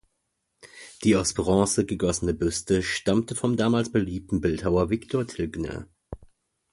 Die 1.03 1.15
aus 1.15 1.35
Bronze 1.35 1.85
gegossene 1.85 2.33
Büste 2.33 2.81
stammte 2.81 3.35
vom 3.35 3.55
damals 3.55 3.91
beliebten 3.91 4.41
Bildhauer 4.41 4.89
Viktor 4.89 5.27
Tilgner. 5.27 5.87